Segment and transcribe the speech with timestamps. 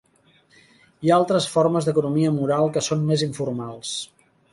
[1.01, 3.93] Hi ha altres formes d'economia moral que són més informals.